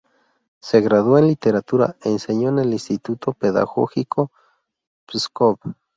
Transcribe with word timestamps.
Se 0.59 0.81
graduó 0.81 1.19
en 1.19 1.27
literatura, 1.27 1.95
enseñó 2.03 2.49
en 2.49 2.57
el 2.57 2.73
Instituto 2.73 3.33
Pedagógico 3.33 4.31
Pskov. 5.05 5.59